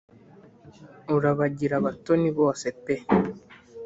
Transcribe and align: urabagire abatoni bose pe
urabagire 1.15 1.73
abatoni 1.79 2.29
bose 2.39 2.65
pe 2.83 2.95